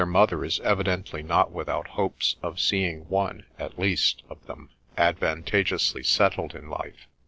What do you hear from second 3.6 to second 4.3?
least,